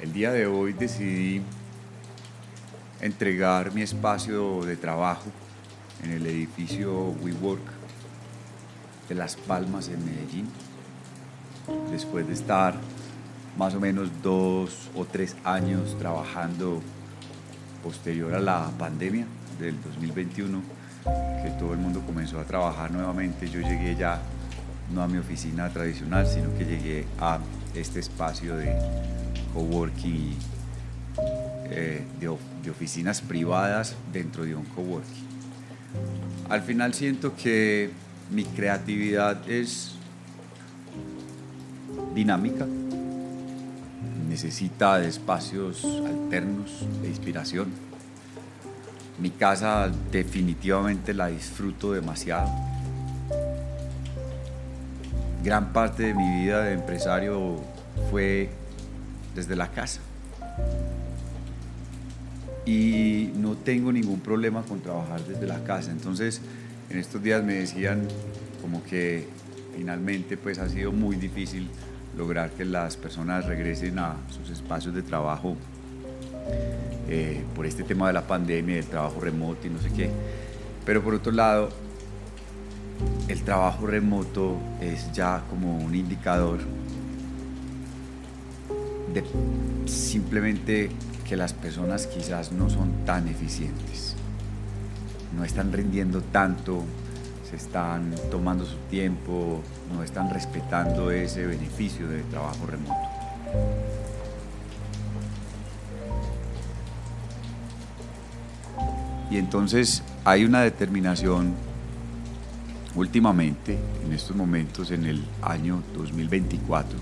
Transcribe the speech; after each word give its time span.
El 0.00 0.12
día 0.12 0.30
de 0.30 0.46
hoy 0.46 0.74
decidí 0.74 1.42
entregar 3.00 3.74
mi 3.74 3.82
espacio 3.82 4.62
de 4.64 4.76
trabajo 4.76 5.24
en 6.04 6.12
el 6.12 6.24
edificio 6.24 7.16
WeWork 7.20 7.60
de 9.08 9.14
Las 9.16 9.34
Palmas 9.34 9.88
en 9.88 10.04
Medellín, 10.04 10.46
después 11.90 12.28
de 12.28 12.34
estar 12.34 12.74
más 13.56 13.74
o 13.74 13.80
menos 13.80 14.08
dos 14.22 14.88
o 14.94 15.04
tres 15.04 15.34
años 15.42 15.98
trabajando 15.98 16.80
posterior 17.82 18.36
a 18.36 18.40
la 18.40 18.70
pandemia 18.78 19.26
del 19.58 19.82
2021, 19.82 20.62
que 21.42 21.50
todo 21.58 21.72
el 21.72 21.80
mundo 21.80 22.02
comenzó 22.06 22.38
a 22.38 22.44
trabajar 22.44 22.92
nuevamente, 22.92 23.50
yo 23.50 23.60
llegué 23.60 23.96
ya 23.96 24.22
no 24.94 25.02
a 25.02 25.08
mi 25.08 25.18
oficina 25.18 25.68
tradicional, 25.70 26.24
sino 26.24 26.56
que 26.56 26.64
llegué 26.64 27.04
a 27.18 27.40
este 27.74 27.98
espacio 27.98 28.56
de 28.56 28.78
coworking 29.54 30.34
eh, 31.70 32.04
de, 32.20 32.36
de 32.62 32.70
oficinas 32.70 33.20
privadas 33.20 33.94
dentro 34.12 34.44
de 34.44 34.54
un 34.54 34.64
coworking. 34.64 35.26
Al 36.48 36.62
final 36.62 36.94
siento 36.94 37.34
que 37.36 37.90
mi 38.30 38.44
creatividad 38.44 39.48
es 39.48 39.94
dinámica, 42.14 42.66
necesita 44.28 44.98
de 44.98 45.08
espacios 45.08 45.84
alternos 45.84 46.86
de 47.02 47.08
inspiración. 47.08 47.68
Mi 49.18 49.30
casa 49.30 49.90
definitivamente 50.12 51.12
la 51.12 51.28
disfruto 51.28 51.92
demasiado. 51.92 52.48
Gran 55.42 55.72
parte 55.72 56.04
de 56.04 56.14
mi 56.14 56.42
vida 56.42 56.62
de 56.62 56.74
empresario 56.74 57.56
fue 58.10 58.50
desde 59.38 59.56
la 59.56 59.70
casa. 59.70 60.00
Y 62.66 63.30
no 63.36 63.54
tengo 63.56 63.92
ningún 63.92 64.20
problema 64.20 64.62
con 64.62 64.80
trabajar 64.80 65.24
desde 65.24 65.46
la 65.46 65.62
casa. 65.64 65.90
Entonces, 65.90 66.42
en 66.90 66.98
estos 66.98 67.22
días 67.22 67.42
me 67.42 67.54
decían 67.54 68.06
como 68.60 68.82
que 68.84 69.26
finalmente 69.76 70.36
pues 70.36 70.58
ha 70.58 70.68
sido 70.68 70.92
muy 70.92 71.16
difícil 71.16 71.68
lograr 72.16 72.50
que 72.50 72.64
las 72.64 72.96
personas 72.96 73.46
regresen 73.46 73.98
a 74.00 74.16
sus 74.28 74.50
espacios 74.50 74.94
de 74.94 75.02
trabajo 75.02 75.56
eh, 77.08 77.44
por 77.54 77.64
este 77.64 77.84
tema 77.84 78.08
de 78.08 78.14
la 78.14 78.26
pandemia, 78.26 78.74
del 78.74 78.86
trabajo 78.86 79.20
remoto 79.20 79.66
y 79.66 79.70
no 79.70 79.80
sé 79.80 79.90
qué. 79.92 80.10
Pero 80.84 81.02
por 81.02 81.14
otro 81.14 81.32
lado, 81.32 81.70
el 83.28 83.42
trabajo 83.42 83.86
remoto 83.86 84.56
es 84.80 85.12
ya 85.12 85.44
como 85.48 85.78
un 85.78 85.94
indicador 85.94 86.58
de 89.14 89.24
simplemente 89.86 90.90
que 91.26 91.36
las 91.36 91.52
personas 91.52 92.06
quizás 92.06 92.52
no 92.52 92.70
son 92.70 93.04
tan 93.04 93.28
eficientes, 93.28 94.14
no 95.36 95.44
están 95.44 95.72
rindiendo 95.72 96.22
tanto, 96.22 96.84
se 97.48 97.56
están 97.56 98.14
tomando 98.30 98.64
su 98.64 98.76
tiempo, 98.90 99.62
no 99.92 100.02
están 100.02 100.30
respetando 100.30 101.10
ese 101.10 101.46
beneficio 101.46 102.08
del 102.08 102.24
trabajo 102.24 102.66
remoto. 102.66 102.94
Y 109.30 109.36
entonces 109.36 110.02
hay 110.24 110.44
una 110.44 110.62
determinación 110.62 111.54
últimamente, 112.94 113.78
en 114.04 114.12
estos 114.12 114.34
momentos, 114.36 114.90
en 114.90 115.04
el 115.04 115.24
año 115.42 115.82
2024, 115.94 116.98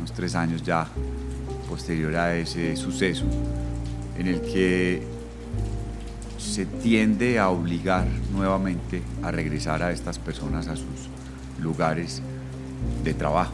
unos 0.00 0.12
tres 0.12 0.34
años 0.34 0.62
ya 0.62 0.86
posterior 1.68 2.16
a 2.16 2.34
ese 2.34 2.74
suceso, 2.74 3.26
en 4.18 4.28
el 4.28 4.40
que 4.40 5.02
se 6.38 6.64
tiende 6.64 7.38
a 7.38 7.50
obligar 7.50 8.06
nuevamente 8.32 9.02
a 9.22 9.30
regresar 9.30 9.82
a 9.82 9.92
estas 9.92 10.18
personas 10.18 10.68
a 10.68 10.76
sus 10.76 11.10
lugares 11.60 12.22
de 13.04 13.12
trabajo, 13.12 13.52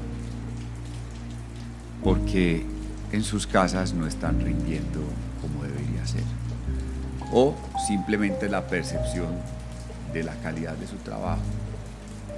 porque 2.05 2.65
en 3.11 3.25
sus 3.25 3.47
casas 3.49 3.93
no 3.93 4.06
están 4.06 4.41
rindiendo 4.41 5.01
como 5.43 5.65
debería 5.65 6.06
ser, 6.06 6.23
o 7.33 7.56
simplemente 7.89 8.49
la 8.49 8.69
percepción 8.69 9.35
de 10.12 10.23
la 10.23 10.35
calidad 10.37 10.77
de 10.77 10.87
su 10.87 10.97
trabajo 10.99 11.43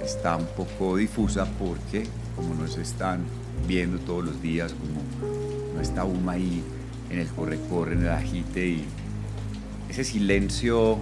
está 0.03 0.35
un 0.35 0.47
poco 0.47 0.97
difusa 0.97 1.45
porque 1.59 2.07
como 2.35 2.55
no 2.55 2.67
se 2.67 2.81
están 2.81 3.21
viendo 3.67 3.99
todos 3.99 4.25
los 4.25 4.41
días, 4.41 4.73
como 4.73 5.01
no 5.73 5.81
está 5.81 6.03
uno 6.03 6.31
ahí 6.31 6.63
en 7.09 7.19
el 7.19 7.27
corre-corre, 7.27 7.93
en 7.93 8.03
el 8.03 8.09
agite 8.09 8.67
y 8.67 8.85
ese 9.89 10.03
silencio 10.03 10.99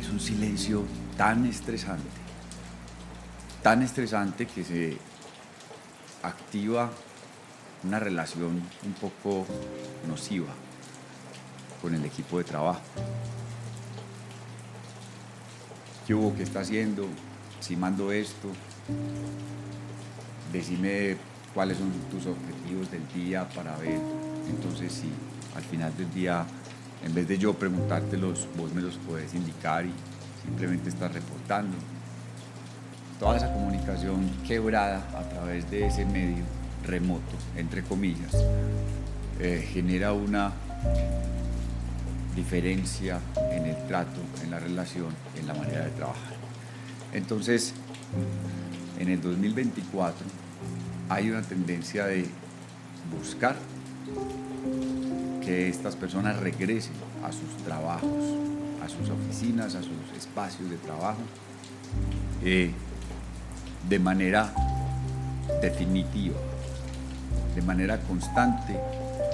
es 0.00 0.08
un 0.08 0.20
silencio 0.20 0.84
tan 1.16 1.46
estresante, 1.46 2.08
tan 3.62 3.82
estresante 3.82 4.46
que 4.46 4.64
se 4.64 4.96
activa 6.22 6.90
una 7.84 7.98
relación 7.98 8.62
un 8.84 8.92
poco 9.00 9.44
nociva 10.08 10.52
con 11.80 11.94
el 11.94 12.04
equipo 12.04 12.38
de 12.38 12.44
trabajo. 12.44 12.80
¿Qué 16.06 16.14
hubo? 16.14 16.34
¿Qué 16.34 16.44
está 16.44 16.60
haciendo? 16.60 17.06
Si 17.60 17.76
mando 17.76 18.12
esto, 18.12 18.48
decime 20.52 21.16
cuáles 21.54 21.78
son 21.78 21.90
tus 22.10 22.26
objetivos 22.26 22.90
del 22.90 23.06
día 23.14 23.48
para 23.50 23.76
ver. 23.76 24.00
Entonces, 24.48 24.92
si 24.92 25.08
al 25.56 25.62
final 25.62 25.96
del 25.96 26.12
día, 26.12 26.44
en 27.04 27.14
vez 27.14 27.28
de 27.28 27.38
yo 27.38 27.54
preguntártelos, 27.54 28.48
vos 28.56 28.72
me 28.72 28.82
los 28.82 28.96
puedes 28.98 29.34
indicar 29.34 29.84
y 29.84 29.92
simplemente 30.44 30.88
estás 30.88 31.12
reportando. 31.12 31.76
Toda 33.18 33.36
esa 33.36 33.52
comunicación 33.52 34.28
quebrada 34.46 35.06
a 35.16 35.22
través 35.28 35.70
de 35.70 35.86
ese 35.86 36.04
medio 36.04 36.44
remoto, 36.84 37.36
entre 37.56 37.82
comillas, 37.82 38.34
eh, 39.38 39.68
genera 39.72 40.12
una 40.12 40.52
diferencia 42.34 43.20
en 43.52 43.66
el 43.66 43.86
trato, 43.86 44.20
en 44.42 44.50
la 44.50 44.58
relación, 44.58 45.14
en 45.38 45.46
la 45.46 45.54
manera 45.54 45.84
de 45.84 45.90
trabajar. 45.90 46.34
Entonces, 47.12 47.74
en 48.98 49.08
el 49.08 49.20
2024, 49.20 50.26
hay 51.12 51.30
una 51.30 51.42
tendencia 51.42 52.06
de 52.06 52.26
buscar 53.14 53.54
que 55.44 55.68
estas 55.68 55.94
personas 55.94 56.38
regresen 56.40 56.94
a 57.22 57.30
sus 57.30 57.64
trabajos, 57.64 58.24
a 58.82 58.88
sus 58.88 59.10
oficinas, 59.10 59.74
a 59.74 59.82
sus 59.82 60.16
espacios 60.16 60.70
de 60.70 60.76
trabajo, 60.76 61.20
eh, 62.42 62.70
de 63.88 63.98
manera 63.98 64.54
definitiva, 65.60 66.38
de 67.54 67.62
manera 67.62 67.98
constante, 68.00 68.78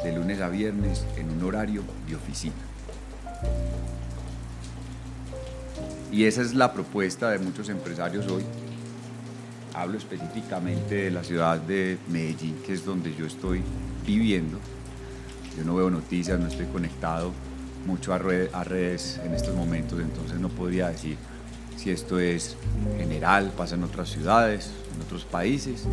de 0.02 0.12
lunes 0.12 0.40
a 0.40 0.48
viernes, 0.48 1.04
en 1.16 1.30
un 1.30 1.44
horario 1.44 1.84
de 2.08 2.16
oficina. 2.16 2.54
Y 6.10 6.24
esa 6.24 6.42
es 6.42 6.54
la 6.54 6.72
propuesta 6.72 7.30
de 7.30 7.38
muchos 7.38 7.68
empresarios 7.68 8.26
hoy 8.26 8.42
hablo 9.78 9.96
específicamente 9.96 10.96
de 10.96 11.10
la 11.12 11.22
ciudad 11.22 11.60
de 11.60 11.98
Medellín, 12.08 12.56
que 12.66 12.72
es 12.72 12.84
donde 12.84 13.14
yo 13.14 13.26
estoy 13.26 13.62
viviendo. 14.04 14.58
Yo 15.56 15.64
no 15.64 15.76
veo 15.76 15.88
noticias, 15.88 16.38
no 16.40 16.48
estoy 16.48 16.66
conectado 16.66 17.32
mucho 17.86 18.12
a, 18.12 18.18
redes 18.18 19.20
en 19.24 19.34
estos 19.34 19.54
momentos, 19.54 20.00
entonces 20.00 20.40
no 20.40 20.48
podría 20.48 20.88
decir 20.88 21.16
si 21.76 21.90
esto 21.90 22.18
es 22.18 22.56
general, 22.98 23.52
pasa 23.56 23.76
en 23.76 23.84
otras 23.84 24.08
ciudades, 24.08 24.72
en 24.96 25.02
otros 25.02 25.24
países, 25.24 25.84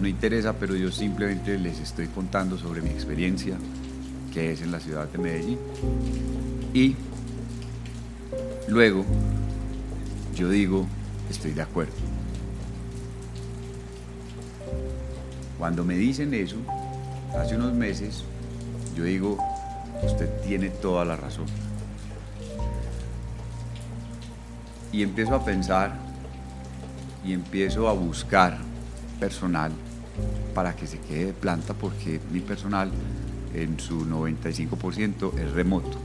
no 0.00 0.06
interesa, 0.06 0.52
pero 0.52 0.76
yo 0.76 0.92
simplemente 0.92 1.58
les 1.58 1.80
estoy 1.80 2.06
contando 2.06 2.56
sobre 2.56 2.80
mi 2.80 2.90
experiencia, 2.90 3.56
que 4.32 4.52
es 4.52 4.62
en 4.62 4.70
la 4.70 4.78
ciudad 4.78 5.08
de 5.08 5.18
Medellín. 5.18 5.58
Y 6.72 6.94
luego 8.68 9.04
yo 10.36 10.48
digo, 10.48 10.86
estoy 11.28 11.50
de 11.50 11.62
acuerdo. 11.62 12.11
Cuando 15.62 15.84
me 15.84 15.94
dicen 15.94 16.34
eso, 16.34 16.56
hace 17.38 17.54
unos 17.54 17.72
meses, 17.72 18.24
yo 18.96 19.04
digo, 19.04 19.38
usted 20.02 20.28
tiene 20.44 20.70
toda 20.70 21.04
la 21.04 21.14
razón. 21.14 21.44
Y 24.90 25.04
empiezo 25.04 25.36
a 25.36 25.44
pensar 25.44 25.92
y 27.24 27.32
empiezo 27.32 27.88
a 27.88 27.92
buscar 27.92 28.58
personal 29.20 29.70
para 30.52 30.74
que 30.74 30.88
se 30.88 30.98
quede 30.98 31.26
de 31.26 31.32
planta 31.32 31.74
porque 31.74 32.18
mi 32.32 32.40
personal 32.40 32.90
en 33.54 33.78
su 33.78 34.04
95% 34.04 35.38
es 35.38 35.52
remoto. 35.52 35.96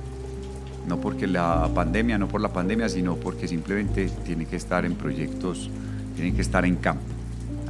No 0.87 1.01
porque 1.01 1.25
la 1.25 1.67
pandemia, 1.73 2.19
no 2.19 2.27
por 2.27 2.41
la 2.41 2.53
pandemia, 2.53 2.89
sino 2.89 3.15
porque 3.15 3.47
simplemente 3.47 4.07
tiene 4.23 4.45
que 4.45 4.57
estar 4.57 4.85
en 4.85 4.93
proyectos, 4.93 5.71
tienen 6.15 6.35
que 6.35 6.41
estar 6.41 6.63
en 6.63 6.75
campo, 6.75 7.01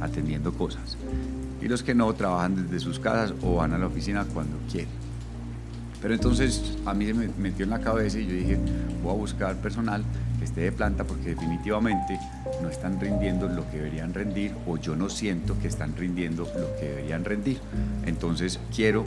atendiendo 0.02 0.52
cosas. 0.52 0.98
Y 1.60 1.68
los 1.68 1.82
que 1.82 1.94
no 1.94 2.12
trabajan 2.14 2.66
desde 2.66 2.80
sus 2.80 2.98
casas 2.98 3.34
o 3.42 3.56
van 3.56 3.72
a 3.72 3.78
la 3.78 3.86
oficina 3.86 4.24
cuando 4.32 4.56
quieren. 4.70 5.08
Pero 6.00 6.14
entonces 6.14 6.76
a 6.86 6.94
mí 6.94 7.06
se 7.06 7.14
me 7.14 7.28
metió 7.38 7.64
en 7.64 7.70
la 7.70 7.80
cabeza 7.80 8.18
y 8.18 8.26
yo 8.26 8.32
dije, 8.32 8.58
voy 9.02 9.12
a 9.12 9.16
buscar 9.16 9.56
personal 9.56 10.04
que 10.38 10.44
esté 10.44 10.60
de 10.60 10.72
planta 10.72 11.04
porque 11.04 11.30
definitivamente 11.30 12.18
no 12.62 12.68
están 12.68 13.00
rindiendo 13.00 13.48
lo 13.48 13.68
que 13.68 13.78
deberían 13.78 14.14
rendir 14.14 14.54
o 14.66 14.76
yo 14.76 14.94
no 14.94 15.08
siento 15.08 15.58
que 15.60 15.66
están 15.66 15.96
rindiendo 15.96 16.44
lo 16.44 16.76
que 16.78 16.88
deberían 16.88 17.24
rendir. 17.24 17.58
Entonces 18.06 18.60
quiero 18.74 19.04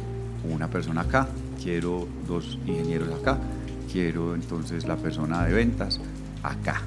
una 0.50 0.68
persona 0.68 1.02
acá, 1.02 1.28
quiero 1.64 2.08
dos 2.28 2.60
ingenieros 2.66 3.10
acá, 3.22 3.38
quiero 3.92 4.36
entonces 4.36 4.86
la 4.86 4.98
persona 4.98 5.46
de 5.46 5.54
ventas 5.54 6.02
acá. 6.44 6.82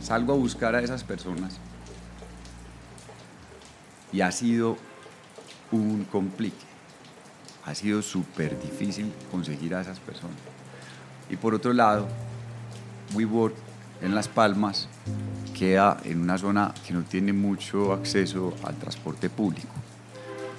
Salgo 0.00 0.32
a 0.32 0.36
buscar 0.36 0.74
a 0.74 0.82
esas 0.82 1.04
personas 1.04 1.60
y 4.14 4.20
ha 4.20 4.30
sido 4.30 4.76
un 5.72 6.04
complique. 6.04 6.64
Ha 7.66 7.74
sido 7.74 8.00
súper 8.00 8.56
difícil 8.62 9.12
conseguir 9.28 9.74
a 9.74 9.80
esas 9.80 9.98
personas. 9.98 10.36
Y 11.28 11.36
por 11.36 11.52
otro 11.52 11.72
lado, 11.72 12.06
WeWork 13.14 13.54
en 14.02 14.14
Las 14.14 14.28
Palmas 14.28 14.88
queda 15.58 15.96
en 16.04 16.20
una 16.20 16.38
zona 16.38 16.72
que 16.86 16.92
no 16.92 17.02
tiene 17.02 17.32
mucho 17.32 17.92
acceso 17.92 18.54
al 18.62 18.76
transporte 18.76 19.28
público. 19.30 19.74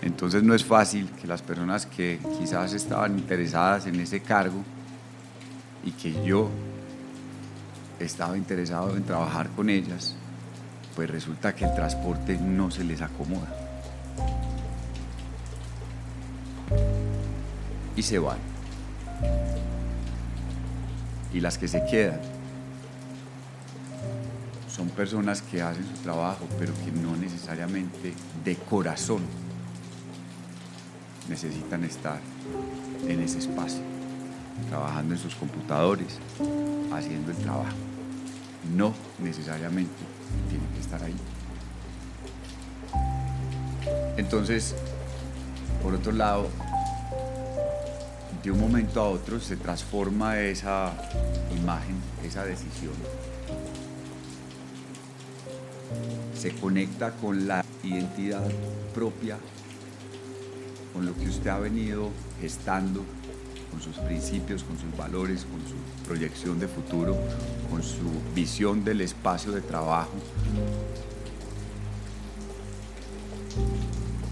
Entonces 0.01 0.43
no 0.43 0.53
es 0.53 0.65
fácil 0.65 1.09
que 1.11 1.25
las 1.25 1.41
personas 1.41 1.85
que 1.85 2.19
quizás 2.37 2.73
estaban 2.73 3.17
interesadas 3.17 3.85
en 3.85 3.99
ese 4.01 4.19
cargo 4.19 4.61
y 5.85 5.91
que 5.91 6.11
yo 6.25 6.49
estaba 8.01 8.37
interesado 8.37 8.97
en 8.97 9.03
trabajar 9.03 9.49
con 9.51 9.69
ellas, 9.69 10.17
pues 10.95 11.09
resulta 11.09 11.53
que 11.53 11.65
el 11.65 11.75
transporte 11.75 12.37
no 12.37 12.71
se 12.71 12.83
les 12.83 13.01
acomoda. 13.01 13.47
Y 17.95 18.01
se 18.01 18.19
van. 18.19 18.37
Y 21.33 21.41
las 21.41 21.57
que 21.57 21.67
se 21.67 21.85
quedan 21.85 22.19
son 24.69 24.89
personas 24.89 25.41
que 25.41 25.61
hacen 25.61 25.85
su 25.85 26.01
trabajo, 26.01 26.45
pero 26.59 26.73
que 26.73 26.91
no 26.91 27.15
necesariamente 27.15 28.13
de 28.43 28.55
corazón 28.55 29.21
necesitan 31.29 31.83
estar 31.83 32.19
en 33.07 33.21
ese 33.21 33.39
espacio, 33.39 33.81
trabajando 34.69 35.13
en 35.13 35.19
sus 35.19 35.35
computadores, 35.35 36.19
haciendo 36.93 37.31
el 37.31 37.37
trabajo. 37.37 37.75
No 38.75 38.93
necesariamente 39.19 39.93
tienen 40.49 40.64
estar 40.85 41.03
ahí. 41.03 41.15
Entonces, 44.17 44.75
por 45.83 45.93
otro 45.93 46.11
lado, 46.11 46.47
de 48.43 48.51
un 48.51 48.59
momento 48.59 49.01
a 49.01 49.09
otro 49.09 49.39
se 49.39 49.57
transforma 49.57 50.39
esa 50.39 50.93
imagen, 51.55 51.95
esa 52.23 52.45
decisión. 52.45 52.93
Se 56.37 56.53
conecta 56.53 57.11
con 57.11 57.47
la 57.47 57.65
identidad 57.83 58.47
propia, 58.93 59.37
con 60.93 61.05
lo 61.05 61.15
que 61.15 61.27
usted 61.27 61.49
ha 61.49 61.59
venido 61.59 62.11
gestando, 62.39 63.03
con 63.75 63.81
sus 63.81 63.97
principios, 63.97 64.63
con 64.63 64.79
sus 64.79 64.95
valores, 64.95 65.45
con 65.51 65.59
su 65.67 66.07
proyección 66.07 66.57
de 66.61 66.67
futuro, 66.69 67.17
con 67.69 67.83
su 67.83 68.09
visión 68.33 68.85
del 68.85 69.01
espacio 69.01 69.51
de 69.51 69.59
trabajo. 69.59 70.13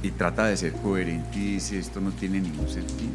Y 0.01 0.11
trata 0.11 0.45
de 0.45 0.55
ser 0.55 0.71
coherente 0.71 1.37
y 1.37 1.55
dice, 1.55 1.77
esto 1.77 1.99
no 1.99 2.11
tiene 2.11 2.39
ningún 2.39 2.69
sentido. 2.69 3.11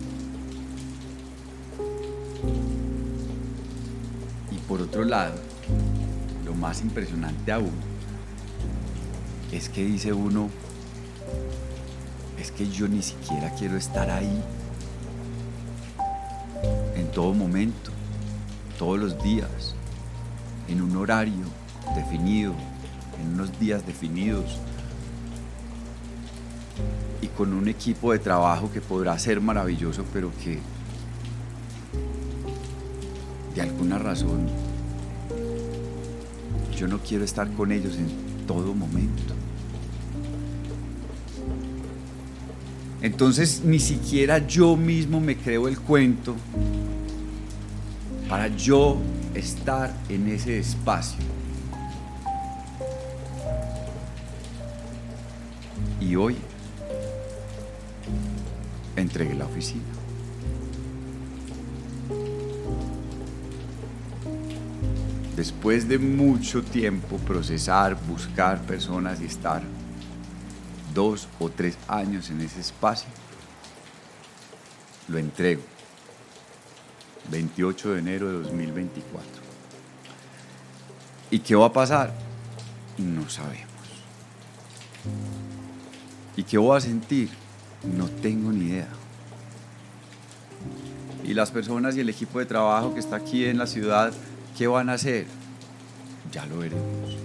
Y 4.51 4.59
por 4.69 4.83
otro 4.83 5.05
lado, 5.05 5.37
lo 6.45 6.53
más 6.53 6.83
impresionante 6.83 7.53
aún 7.53 7.73
es 9.51 9.71
que 9.71 9.83
dice 9.83 10.13
uno, 10.13 10.51
es 12.39 12.51
que 12.53 12.69
yo 12.69 12.87
ni 12.87 13.03
siquiera 13.03 13.51
quiero 13.55 13.79
estar 13.79 14.11
ahí 14.11 14.43
todo 17.19 17.35
momento, 17.35 17.91
todos 18.79 18.97
los 18.97 19.21
días, 19.21 19.75
en 20.69 20.81
un 20.81 20.97
horario 20.97 21.47
definido, 21.97 22.55
en 23.21 23.35
unos 23.35 23.59
días 23.59 23.85
definidos 23.85 24.57
y 27.21 27.27
con 27.27 27.55
un 27.55 27.67
equipo 27.67 28.13
de 28.13 28.21
trabajo 28.21 28.71
que 28.71 28.81
podrá 28.81 29.19
ser 29.19 29.41
maravilloso, 29.41 30.05
pero 30.13 30.31
que 30.45 30.61
de 33.53 33.63
alguna 33.63 33.99
razón 33.99 34.47
yo 36.77 36.87
no 36.87 37.01
quiero 37.01 37.25
estar 37.25 37.51
con 37.55 37.73
ellos 37.73 37.97
en 37.97 38.47
todo 38.47 38.73
momento. 38.75 39.35
Entonces 43.03 43.63
ni 43.65 43.81
siquiera 43.81 44.47
yo 44.47 44.77
mismo 44.77 45.19
me 45.19 45.37
creo 45.37 45.67
el 45.67 45.81
cuento 45.81 46.37
para 48.29 48.49
yo 48.49 48.99
estar 49.35 49.93
en 50.09 50.29
ese 50.29 50.59
espacio. 50.59 51.25
Y 56.01 56.15
hoy 56.17 56.37
entregué 58.97 59.35
la 59.35 59.47
oficina. 59.47 59.83
Después 65.35 65.89
de 65.89 65.99
mucho 65.99 66.63
tiempo 66.63 67.17
procesar, 67.19 67.97
buscar 68.09 68.61
personas 68.63 69.21
y 69.21 69.27
estar 69.27 69.63
dos 70.93 71.29
o 71.39 71.49
tres 71.49 71.79
años 71.87 72.29
en 72.31 72.41
ese 72.41 72.61
espacio, 72.61 73.09
lo 75.07 75.19
entrego. 75.19 75.63
28 77.31 77.93
de 77.93 77.99
enero 77.99 78.29
de 78.29 78.43
2024. 78.45 79.43
¿Y 81.31 81.39
qué 81.41 81.55
va 81.55 81.67
a 81.67 81.73
pasar? 81.73 82.13
No 82.97 83.29
sabemos. 83.29 83.67
¿Y 86.37 86.43
qué 86.43 86.57
voy 86.57 86.77
a 86.77 86.81
sentir? 86.81 87.31
No 87.97 88.09
tengo 88.09 88.51
ni 88.53 88.67
idea. 88.67 88.89
Y 91.25 91.35
las 91.35 91.51
personas 91.51 91.97
y 91.97 92.01
el 92.01 92.09
equipo 92.09 92.39
de 92.39 92.47
trabajo 92.47 92.95
que 92.95 93.01
está 93.01 93.17
aquí 93.17 93.45
en 93.45 93.59
la 93.59 93.67
ciudad, 93.67 94.13
¿qué 94.57 94.67
van 94.67 94.89
a 94.89 94.95
hacer? 94.95 95.27
Ya 96.33 96.47
lo 96.47 96.59
veremos. 96.59 97.17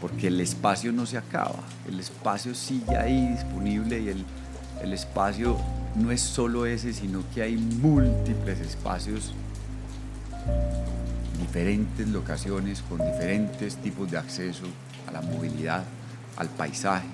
Porque 0.00 0.26
el 0.26 0.40
espacio 0.40 0.92
no 0.92 1.06
se 1.06 1.16
acaba, 1.16 1.60
el 1.88 1.98
espacio 1.98 2.54
sigue 2.54 2.96
ahí 2.96 3.28
disponible 3.28 3.98
y 3.98 4.08
el, 4.10 4.24
el 4.82 4.92
espacio 4.92 5.56
no 5.96 6.10
es 6.10 6.20
solo 6.20 6.66
ese, 6.66 6.92
sino 6.92 7.22
que 7.34 7.42
hay 7.42 7.56
múltiples 7.56 8.60
espacios, 8.60 9.32
diferentes 11.40 12.06
locaciones 12.08 12.82
con 12.82 12.98
diferentes 12.98 13.76
tipos 13.76 14.10
de 14.10 14.18
acceso 14.18 14.64
a 15.06 15.12
la 15.12 15.22
movilidad, 15.22 15.84
al 16.36 16.48
paisaje, 16.48 17.06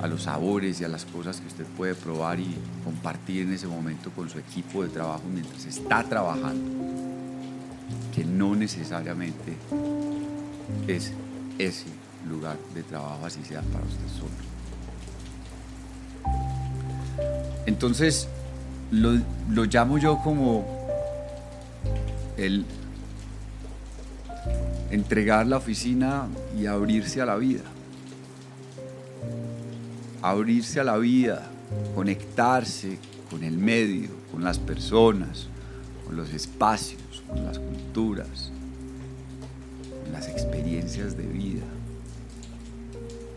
a 0.00 0.06
los 0.06 0.24
sabores 0.24 0.80
y 0.80 0.84
a 0.84 0.88
las 0.88 1.04
cosas 1.04 1.40
que 1.40 1.46
usted 1.46 1.64
puede 1.76 1.94
probar 1.94 2.40
y 2.40 2.56
compartir 2.84 3.42
en 3.42 3.52
ese 3.52 3.66
momento 3.66 4.10
con 4.10 4.28
su 4.28 4.38
equipo 4.38 4.82
de 4.82 4.88
trabajo 4.88 5.22
mientras 5.32 5.64
está 5.64 6.02
trabajando, 6.02 6.70
que 8.14 8.24
no 8.24 8.54
necesariamente 8.56 9.56
es 10.88 11.12
ese 11.58 11.86
lugar 12.28 12.58
de 12.74 12.82
trabajo 12.82 13.26
así 13.26 13.44
sea 13.44 13.62
para 13.62 13.84
usted 13.84 14.08
solo. 14.08 14.51
Entonces, 17.66 18.28
lo, 18.90 19.64
llamo 19.64 19.98
yo 19.98 20.18
como 20.22 20.66
el 22.36 22.64
entregar 24.90 25.46
la 25.46 25.56
oficina 25.56 26.26
y 26.58 26.66
abrirse 26.66 27.20
a 27.20 27.26
la 27.26 27.36
vida. 27.36 27.62
Abrirse 30.20 30.80
a 30.80 30.84
la 30.84 30.98
vida, 30.98 31.48
conectarse 31.94 32.98
con 33.30 33.42
el 33.42 33.56
medio, 33.56 34.10
con 34.30 34.44
las 34.44 34.58
personas, 34.58 35.46
con 36.04 36.16
los 36.16 36.32
espacios, 36.32 37.22
con 37.28 37.44
las 37.44 37.58
culturas, 37.58 38.52
con 40.02 40.12
las 40.12 40.28
experiencias 40.28 41.16
de 41.16 41.26
vida, 41.26 41.64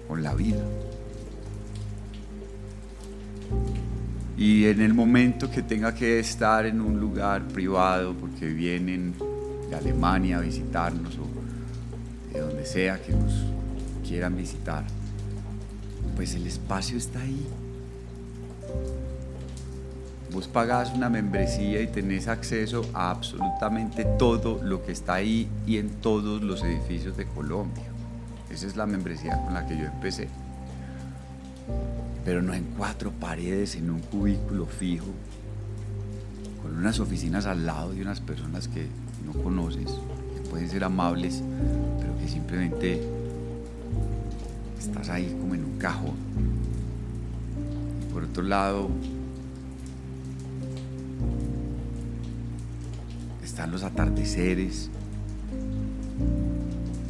con 0.07 0.21
la 0.21 0.35
vida. 0.35 0.63
Y 4.37 4.65
en 4.65 4.81
el 4.81 4.93
momento 4.93 5.49
que 5.49 5.61
tenga 5.61 5.95
que 5.95 6.19
estar 6.19 6.65
en 6.65 6.81
un 6.81 6.99
lugar 6.99 7.47
privado 7.47 8.13
porque 8.13 8.47
vienen 8.47 9.13
de 9.69 9.75
Alemania 9.75 10.37
a 10.37 10.41
visitarnos 10.41 11.17
o 11.17 12.33
de 12.33 12.41
donde 12.41 12.65
sea 12.65 13.01
que 13.01 13.13
nos 13.13 13.33
quieran 14.05 14.35
visitar, 14.35 14.83
pues 16.15 16.35
el 16.35 16.45
espacio 16.47 16.97
está 16.97 17.19
ahí. 17.21 17.47
Vos 20.33 20.49
pagás 20.49 20.93
una 20.93 21.09
membresía 21.09 21.81
y 21.81 21.87
tenés 21.87 22.27
acceso 22.27 22.85
a 22.93 23.11
absolutamente 23.11 24.03
todo 24.19 24.61
lo 24.61 24.83
que 24.85 24.91
está 24.91 25.13
ahí 25.13 25.47
y 25.65 25.77
en 25.77 25.89
todos 26.01 26.41
los 26.41 26.61
edificios 26.61 27.15
de 27.15 27.25
Colombia. 27.25 27.85
Esa 28.49 28.67
es 28.67 28.75
la 28.75 28.85
membresía 28.85 29.41
con 29.45 29.53
la 29.53 29.65
que 29.65 29.77
yo 29.77 29.85
empecé. 29.85 30.27
Pero 32.25 32.41
no 32.41 32.53
en 32.53 32.63
cuatro 32.75 33.11
paredes, 33.11 33.75
en 33.75 33.91
un 33.91 33.99
cubículo 33.99 34.65
fijo, 34.65 35.05
con 36.63 36.75
unas 36.75 36.99
oficinas 36.99 37.45
al 37.45 37.67
lado 37.67 37.93
de 37.93 38.01
unas 38.01 38.19
personas 38.19 38.67
que 38.67 38.87
no 39.23 39.31
conoces, 39.43 39.91
que 40.33 40.49
pueden 40.49 40.67
ser 40.67 40.83
amables, 40.83 41.43
pero 41.99 42.17
que 42.17 42.27
simplemente 42.27 43.01
estás 44.79 45.09
ahí 45.09 45.37
como 45.39 45.53
en 45.53 45.65
un 45.65 45.77
cajón. 45.77 46.15
Por 48.11 48.23
otro 48.23 48.41
lado, 48.41 48.89
están 53.43 53.71
los 53.71 53.83
atardeceres, 53.83 54.89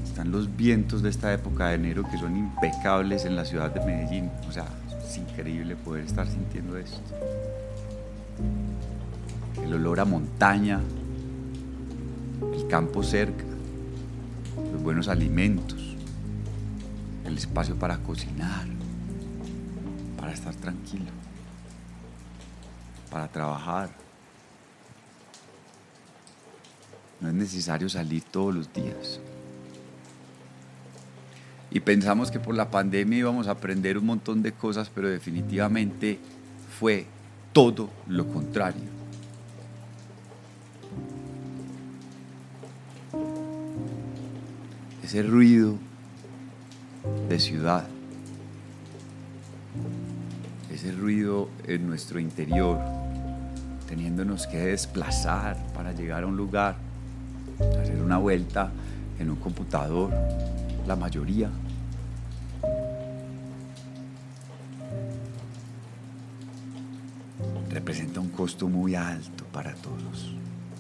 están 0.04 0.32
los 0.32 0.56
vientos 0.58 1.02
de 1.02 1.10
esta 1.10 1.34
época 1.34 1.70
de 1.70 1.76
enero 1.76 2.04
que 2.04 2.18
son 2.18 2.36
impecables 2.36 3.24
en 3.24 3.36
la 3.36 3.46
ciudad 3.46 3.74
de 3.74 3.86
Medellín. 3.86 4.30
O 4.48 4.52
sea, 4.52 4.66
es 5.06 5.18
increíble 5.18 5.76
poder 5.76 6.06
estar 6.06 6.28
sintiendo 6.28 6.78
esto. 6.78 7.00
El 9.64 9.74
olor 9.74 10.00
a 10.00 10.06
montaña, 10.06 10.82
el 12.54 12.68
campo 12.68 13.04
cerca, 13.04 13.46
los 14.72 14.82
buenos 14.82 15.08
alimentos, 15.08 15.96
el 17.24 17.38
espacio 17.38 17.76
para 17.76 17.98
cocinar, 18.00 18.66
para 20.18 20.34
estar 20.34 20.56
tranquilo, 20.56 21.12
para 23.12 23.28
trabajar. 23.28 23.90
No 27.22 27.30
es 27.30 27.34
necesario 27.34 27.90
salir 27.90 28.24
todos 28.24 28.54
los 28.54 28.74
días. 28.74 29.20
Y 31.76 31.82
pensamos 31.82 32.32
que 32.32 32.40
por 32.40 32.56
la 32.56 32.72
pandemia 32.72 33.20
íbamos 33.20 33.50
a 33.50 33.52
aprender 33.52 33.98
un 33.98 34.06
montón 34.06 34.42
de 34.42 34.54
cosas, 34.54 34.90
pero 34.96 35.10
definitivamente 35.10 36.18
fue 36.80 37.06
todo 37.52 37.90
lo 38.08 38.26
contrario. 38.28 38.86
Ese 45.04 45.22
ruido 45.22 45.74
de 47.28 47.40
ciudad, 47.42 47.86
ese 50.72 50.94
ruido 50.94 51.50
en 51.68 51.88
nuestro 51.88 52.22
interior, 52.22 52.80
teniéndonos 53.90 54.48
que 54.48 54.60
desplazar 54.60 55.58
para 55.74 55.92
llegar 55.92 56.24
a 56.24 56.28
un 56.28 56.38
lugar, 56.38 56.78
hacer 57.82 58.02
una 58.02 58.18
vuelta 58.18 58.72
en 59.20 59.30
un 59.30 59.36
computador, 59.36 60.14
la 60.88 60.96
mayoría. 60.96 61.50
Representa 67.96 68.20
un 68.20 68.28
costo 68.28 68.68
muy 68.68 68.94
alto 68.94 69.46
para 69.54 69.74
todos, 69.76 70.36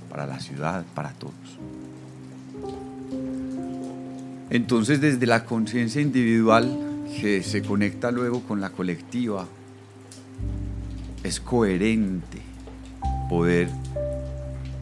para 0.10 0.26
la 0.26 0.38
ciudad, 0.38 0.84
para 0.94 1.12
todos. 1.14 1.34
Entonces 4.50 5.00
desde 5.00 5.26
la 5.26 5.46
conciencia 5.46 6.02
individual 6.02 6.78
que 7.22 7.42
se 7.42 7.62
conecta 7.62 8.12
luego 8.12 8.42
con 8.42 8.60
la 8.60 8.72
colectiva, 8.72 9.48
es 11.24 11.40
coherente 11.40 12.42
poder 13.30 13.70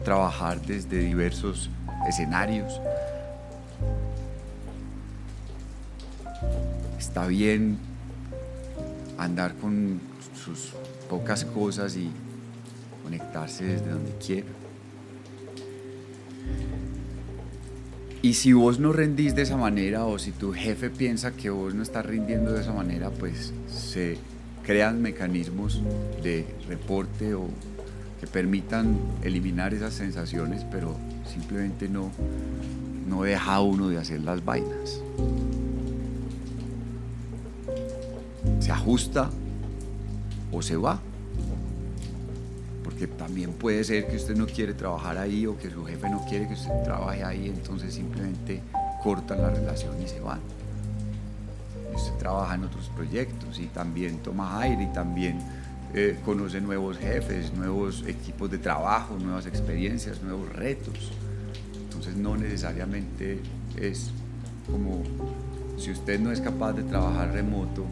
trabajar 0.04 0.60
desde 0.60 0.98
diversos 1.04 1.70
escenarios. 2.08 2.80
Está 6.98 7.28
bien 7.28 7.78
andar 9.18 9.54
con 9.54 10.00
sus 10.44 10.72
pocas 11.08 11.44
cosas 11.44 11.94
y 11.94 12.10
conectarse 13.04 13.64
desde 13.64 13.90
donde 13.90 14.12
quiera. 14.16 14.48
Y 18.22 18.32
si 18.34 18.54
vos 18.54 18.78
no 18.80 18.92
rendís 18.92 19.34
de 19.34 19.42
esa 19.42 19.58
manera 19.58 20.06
o 20.06 20.18
si 20.18 20.32
tu 20.32 20.52
jefe 20.54 20.88
piensa 20.88 21.32
que 21.32 21.50
vos 21.50 21.74
no 21.74 21.82
estás 21.82 22.06
rindiendo 22.06 22.52
de 22.52 22.62
esa 22.62 22.72
manera, 22.72 23.10
pues 23.10 23.52
se 23.68 24.16
crean 24.64 25.02
mecanismos 25.02 25.82
de 26.22 26.46
reporte 26.66 27.34
o 27.34 27.48
que 28.18 28.26
permitan 28.26 28.98
eliminar 29.22 29.74
esas 29.74 29.92
sensaciones, 29.92 30.64
pero 30.70 30.96
simplemente 31.30 31.86
no, 31.86 32.10
no 33.06 33.24
deja 33.24 33.60
uno 33.60 33.90
de 33.90 33.98
hacer 33.98 34.22
las 34.22 34.42
vainas. 34.42 35.02
Se 38.60 38.72
ajusta 38.72 39.30
o 40.50 40.62
se 40.62 40.76
va. 40.76 41.02
Porque 42.94 43.08
también 43.08 43.52
puede 43.54 43.82
ser 43.82 44.06
que 44.06 44.14
usted 44.14 44.36
no 44.36 44.46
quiere 44.46 44.72
trabajar 44.72 45.18
ahí 45.18 45.46
o 45.46 45.58
que 45.58 45.68
su 45.68 45.84
jefe 45.84 46.08
no 46.08 46.24
quiere 46.26 46.46
que 46.46 46.54
usted 46.54 46.70
trabaje 46.84 47.24
ahí, 47.24 47.48
entonces 47.48 47.92
simplemente 47.92 48.62
cortan 49.02 49.42
la 49.42 49.50
relación 49.50 50.00
y 50.00 50.06
se 50.06 50.20
van. 50.20 50.38
usted 51.92 52.12
trabaja 52.18 52.54
en 52.54 52.62
otros 52.62 52.88
proyectos 52.94 53.58
y 53.58 53.66
también 53.66 54.18
toma 54.18 54.60
aire 54.60 54.84
y 54.84 54.92
también 54.92 55.40
eh, 55.92 56.16
conoce 56.24 56.60
nuevos 56.60 56.96
jefes, 56.98 57.52
nuevos 57.52 58.04
equipos 58.06 58.48
de 58.48 58.58
trabajo, 58.58 59.18
nuevas 59.18 59.46
experiencias, 59.46 60.22
nuevos 60.22 60.48
retos. 60.52 61.10
Entonces 61.82 62.14
no 62.14 62.36
necesariamente 62.36 63.40
es 63.76 64.12
como 64.70 65.02
si 65.78 65.90
usted 65.90 66.20
no 66.20 66.30
es 66.30 66.40
capaz 66.40 66.74
de 66.74 66.84
trabajar 66.84 67.32
remoto 67.32 67.86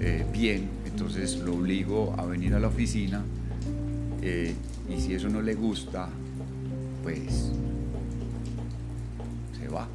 eh, 0.00 0.26
bien, 0.32 0.68
entonces 0.86 1.36
lo 1.36 1.54
obligo 1.54 2.16
a 2.18 2.24
venir 2.24 2.52
a 2.54 2.58
la 2.58 2.66
oficina 2.66 3.22
eh, 4.22 4.54
y 4.88 5.00
si 5.00 5.14
eso 5.14 5.28
no 5.28 5.42
le 5.42 5.54
gusta, 5.54 6.08
pues 7.02 7.50
se 9.58 9.68
va. 9.68 9.88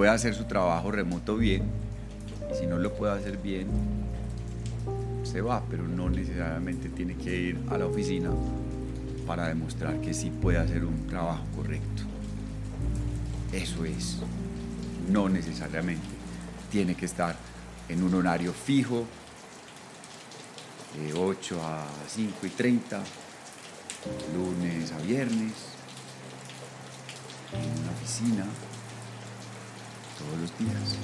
puede 0.00 0.12
hacer 0.12 0.34
su 0.34 0.44
trabajo 0.44 0.90
remoto 0.90 1.36
bien 1.36 1.64
y 2.50 2.56
si 2.56 2.66
no 2.66 2.78
lo 2.78 2.94
puede 2.94 3.12
hacer 3.12 3.36
bien, 3.36 3.66
se 5.22 5.42
va, 5.42 5.62
pero 5.70 5.86
no 5.86 6.08
necesariamente 6.08 6.88
tiene 6.88 7.16
que 7.16 7.36
ir 7.36 7.58
a 7.68 7.76
la 7.76 7.86
oficina 7.86 8.30
para 9.26 9.48
demostrar 9.48 10.00
que 10.00 10.14
sí 10.14 10.30
puede 10.30 10.58
hacer 10.58 10.84
un 10.84 11.06
trabajo 11.06 11.44
correcto. 11.54 12.02
Eso 13.52 13.84
es, 13.84 14.20
no 15.10 15.28
necesariamente 15.28 16.06
tiene 16.70 16.94
que 16.94 17.06
estar 17.06 17.36
en 17.88 18.02
un 18.02 18.14
horario 18.14 18.52
fijo 18.52 19.04
de 20.96 21.12
8 21.12 21.60
a 21.62 21.84
5 22.08 22.46
y 22.46 22.50
30, 22.50 23.02
lunes 24.34 24.92
a 24.92 24.98
viernes, 24.98 25.52
en 27.52 27.82
una 27.82 27.90
oficina 27.90 28.44
todos 30.18 30.40
los 30.40 30.58
días. 30.58 30.96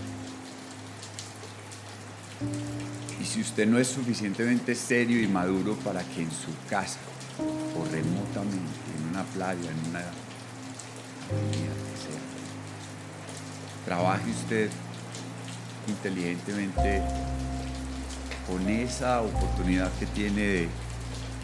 Y 3.20 3.24
si 3.24 3.40
usted 3.40 3.66
no 3.66 3.78
es 3.78 3.88
suficientemente 3.88 4.74
serio 4.74 5.20
y 5.20 5.26
maduro 5.26 5.74
para 5.76 6.02
que 6.04 6.22
en 6.22 6.30
su 6.30 6.54
casa 6.68 6.98
o 7.38 7.84
remotamente, 7.90 8.80
en 8.96 9.08
una 9.10 9.24
playa, 9.24 9.70
en 9.70 9.90
una 9.90 10.00
avenida, 10.00 11.74
sea, 12.02 12.20
trabaje 13.84 14.30
usted 14.30 14.70
inteligentemente 15.86 17.02
con 18.46 18.68
esa 18.68 19.22
oportunidad 19.22 19.90
que 19.98 20.06
tiene 20.06 20.42
de 20.42 20.68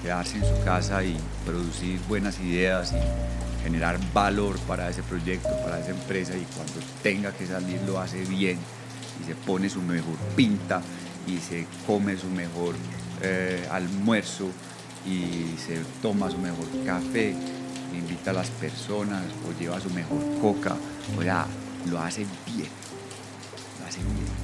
quedarse 0.03 0.37
en 0.39 0.45
su 0.45 0.65
casa 0.65 1.03
y 1.05 1.17
producir 1.45 2.01
buenas 2.09 2.39
ideas 2.41 2.93
y 2.93 3.63
generar 3.63 3.99
valor 4.13 4.59
para 4.61 4.89
ese 4.89 5.03
proyecto, 5.03 5.49
para 5.65 5.81
esa 5.81 5.91
empresa 5.91 6.37
y 6.37 6.45
cuando 6.57 6.75
tenga 7.03 7.33
que 7.33 7.47
salir 7.47 7.81
lo 7.87 8.01
hace 8.01 8.25
bien 8.25 8.59
y 9.21 9.27
se 9.27 9.35
pone 9.35 9.69
su 9.69 9.81
mejor 9.81 10.17
pinta 10.35 10.83
y 11.27 11.39
se 11.39 11.67
come 11.87 12.17
su 12.17 12.29
mejor 12.29 12.75
eh, 13.23 13.67
almuerzo 13.71 14.49
y 15.07 15.57
se 15.59 15.81
toma 16.01 16.31
su 16.31 16.39
mejor 16.39 16.67
café, 16.85 17.35
invita 17.95 18.31
a 18.31 18.35
las 18.35 18.51
personas 18.51 19.23
o 19.49 19.61
lleva 19.61 19.81
su 19.81 19.91
mejor 19.91 20.19
coca, 20.41 20.75
o 21.17 21.23
sea, 21.23 21.47
lo 21.91 22.01
hace 22.01 22.27
bien, 22.47 22.69
hace 23.93 24.01
bien. 24.01 24.43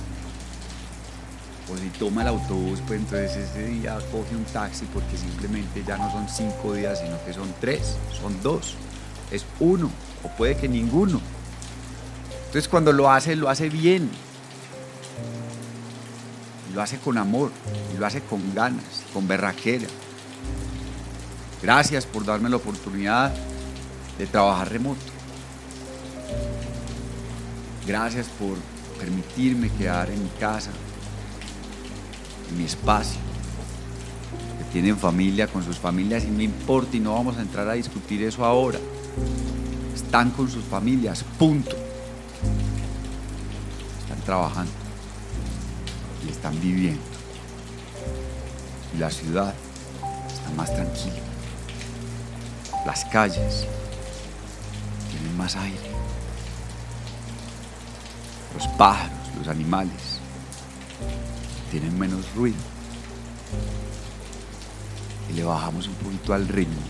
O 1.71 1.76
si 1.76 1.88
toma 1.99 2.23
el 2.23 2.28
autobús, 2.28 2.81
pues 2.87 3.00
entonces 3.00 3.37
ese 3.37 3.67
día 3.67 3.99
coge 4.11 4.35
un 4.35 4.45
taxi 4.45 4.87
porque 4.87 5.17
simplemente 5.17 5.85
ya 5.87 5.97
no 5.99 6.11
son 6.11 6.28
cinco 6.28 6.75
días, 6.75 7.00
sino 7.00 7.23
que 7.25 7.33
son 7.33 7.52
tres, 7.61 7.97
son 8.19 8.40
dos, 8.43 8.75
es 9.31 9.45
uno, 9.61 9.90
o 10.23 10.28
puede 10.28 10.57
que 10.57 10.69
ninguno. 10.69 11.21
Entonces 12.47 12.69
cuando 12.69 12.93
lo 12.93 13.11
hace, 13.11 13.37
lo 13.37 13.50
hace 13.50 13.69
bien. 13.69 14.11
Lo 16.75 16.83
hace 16.83 16.99
con 16.99 17.19
amor, 17.19 17.50
lo 17.99 18.07
hace 18.07 18.21
con 18.23 18.55
ganas, 18.55 19.05
con 19.12 19.26
berraquera. 19.26 19.88
Gracias 21.62 22.07
por 22.07 22.25
darme 22.25 22.49
la 22.49 22.57
oportunidad 22.57 23.33
de 24.17 24.26
trabajar 24.26 24.71
remoto. 24.71 25.00
Gracias 27.87 28.28
por 28.28 28.57
permitirme 28.99 29.71
quedar 29.71 30.11
en 30.11 30.23
mi 30.23 30.31
casa, 30.40 30.71
en 32.50 32.59
mi 32.59 32.64
espacio. 32.64 33.21
Que 34.59 34.64
tienen 34.73 34.97
familia 34.97 35.47
con 35.47 35.64
sus 35.64 35.78
familias 35.78 36.25
y 36.25 36.31
no 36.31 36.43
importa 36.43 36.97
y 36.97 37.00
no 37.00 37.14
vamos 37.14 37.37
a 37.37 37.43
entrar 37.43 37.69
a 37.69 37.75
discutir 37.75 38.23
eso 38.23 38.45
ahora. 38.45 38.78
Están 39.95 40.31
con 40.31 40.50
sus 40.50 40.64
familias, 40.64 41.25
punto. 41.38 41.76
Están 44.02 44.21
trabajando 44.25 44.73
y 46.26 46.31
están 46.31 46.61
viviendo. 46.61 47.02
Y 48.95 48.99
la 48.99 49.11
ciudad 49.11 49.55
está 50.28 50.50
más 50.57 50.75
tranquila. 50.75 51.23
Las 52.87 53.05
calles 53.07 53.67
tienen 55.11 55.37
más 55.37 55.57
aire. 55.57 55.88
Los 58.55 58.67
pájaros, 58.76 59.19
los 59.38 59.49
animales 59.49 60.19
tienen 61.71 61.99
menos 61.99 62.35
ruido. 62.35 62.57
Y 65.31 65.35
le 65.35 65.45
bajamos 65.45 65.87
un 65.87 65.95
poquito 65.95 66.33
al 66.33 66.49
ritmo 66.49 66.81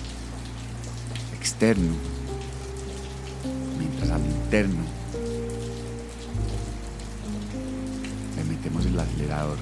externo, 1.35 1.95
mientras 3.79 4.11
al 4.11 4.25
interno 4.25 4.83
le 8.37 8.45
metemos 8.45 8.87
el 8.87 8.99
acelerador, 8.99 9.57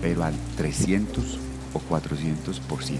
pero 0.00 0.24
al 0.24 0.34
300 0.56 1.38
o 1.74 1.80
400%. 1.80 2.98